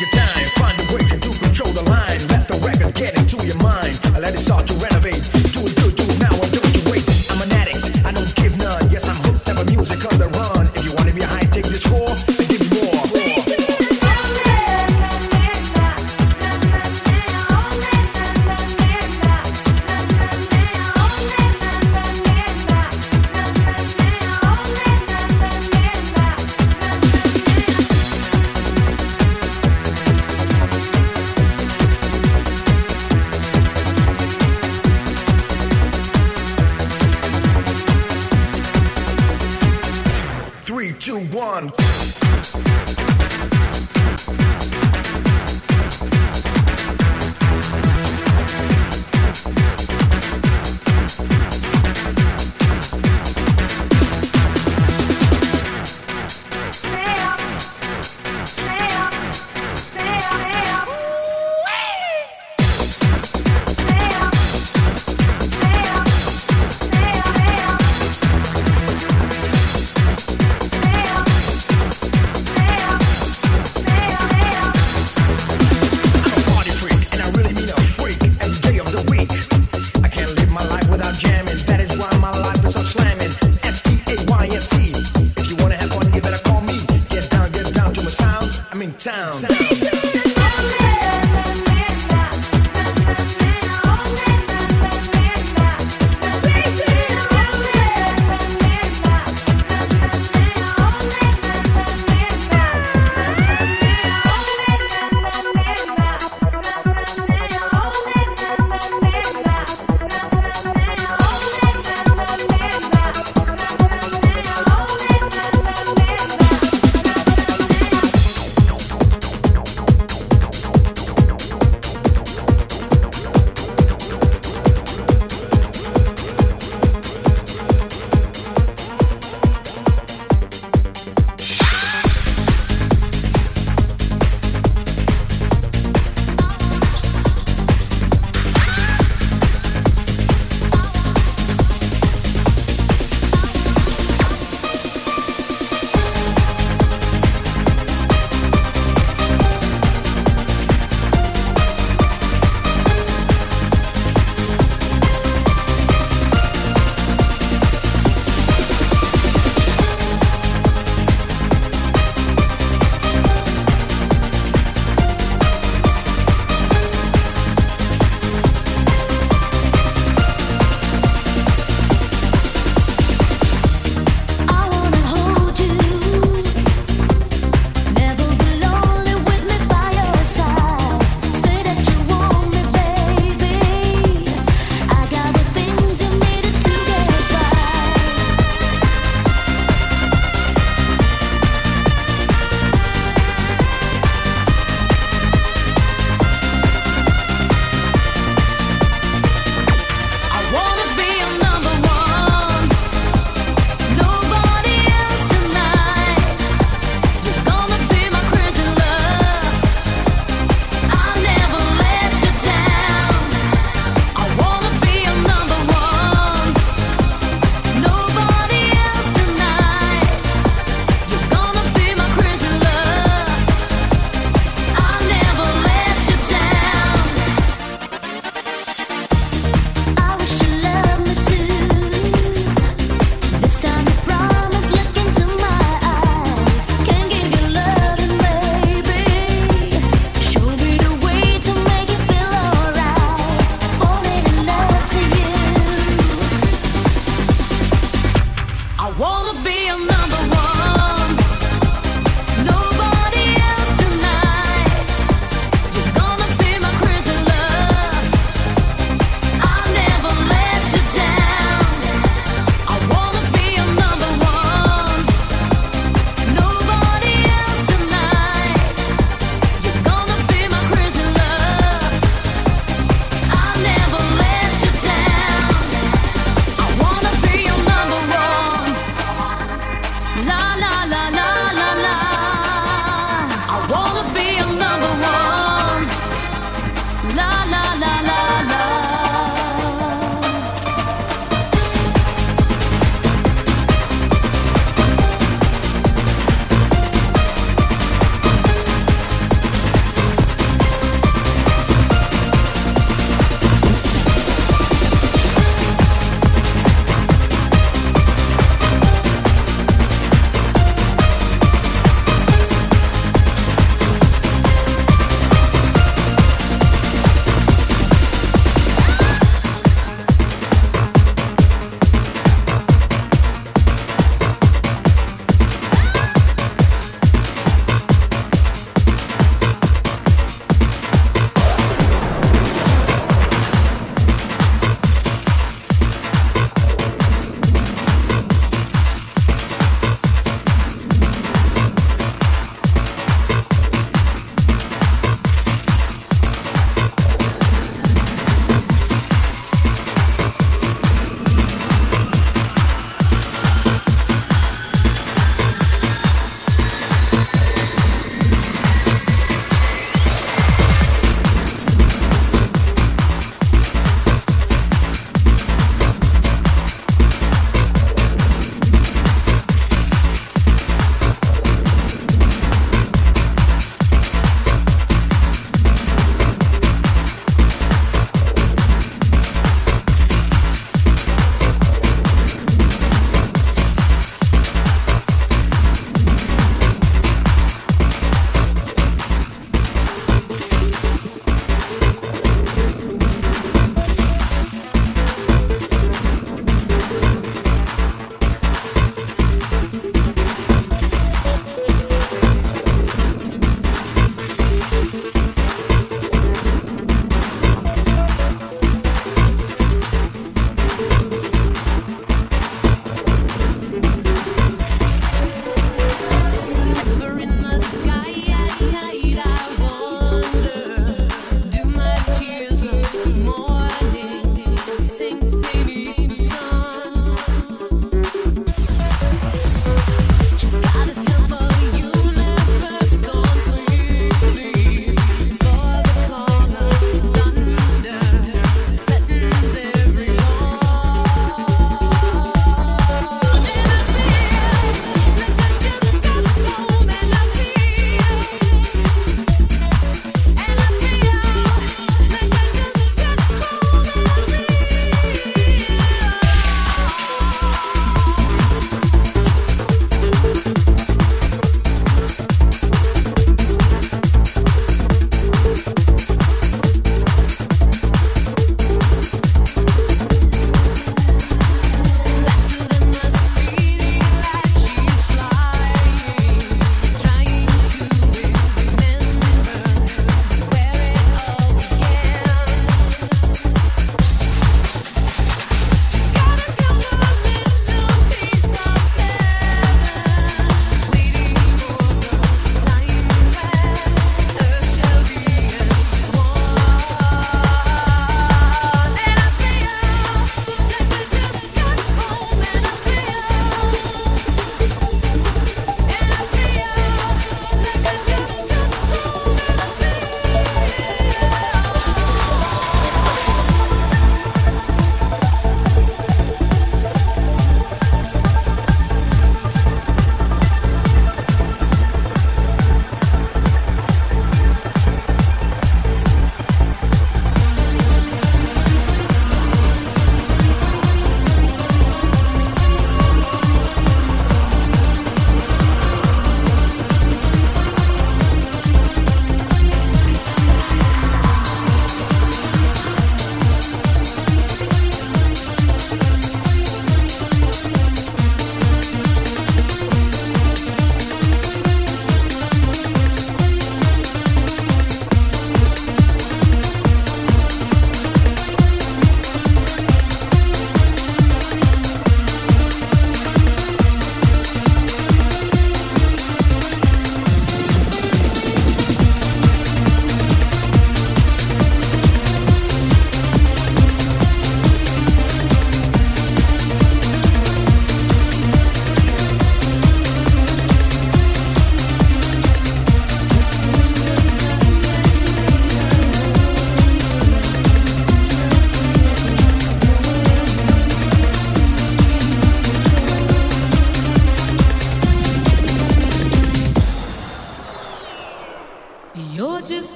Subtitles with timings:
[0.00, 1.89] your time, find a way to control the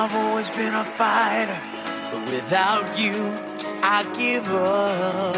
[0.00, 1.58] I've always been a fighter,
[2.12, 3.34] but without you,
[3.82, 5.34] I give up.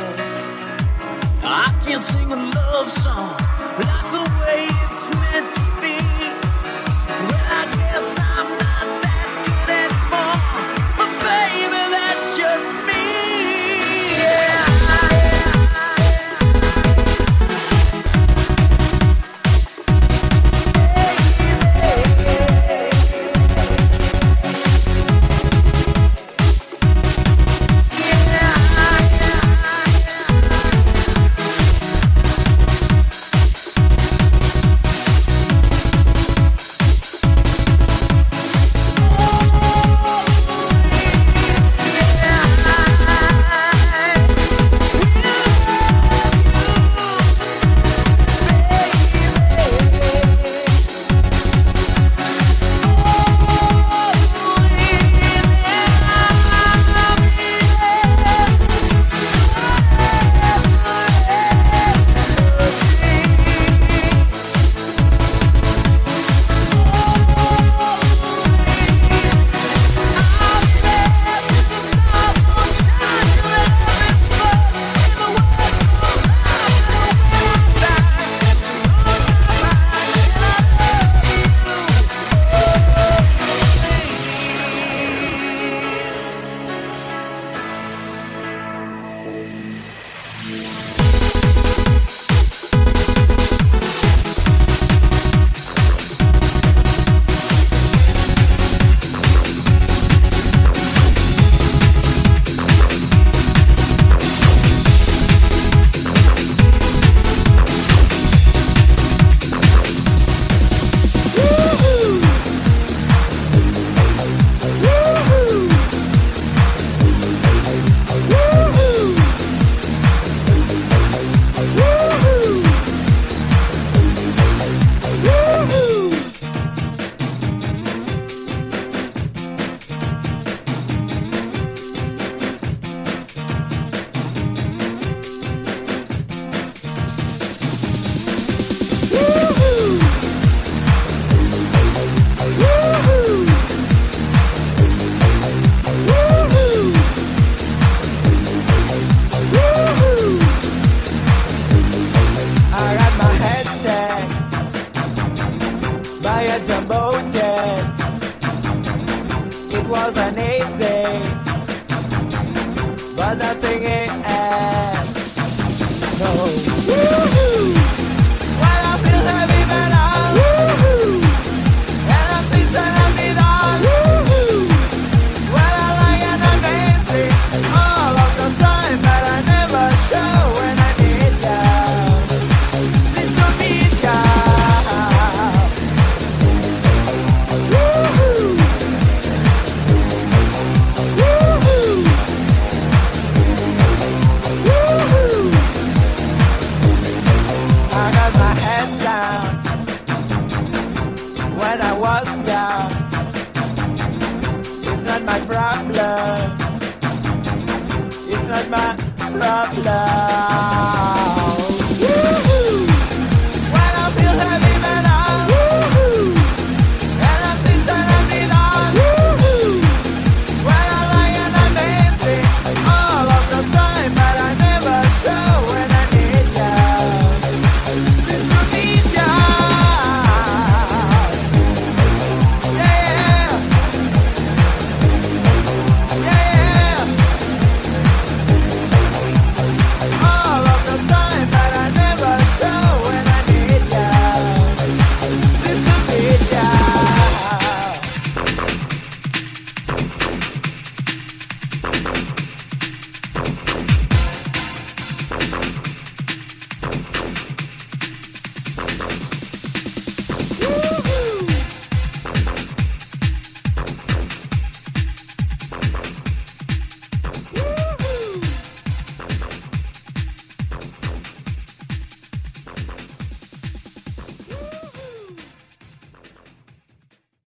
[1.42, 3.38] I can't sing a love song
[3.79, 5.96] like the way it's meant to be.
[7.27, 8.60] Well, I guess I'm.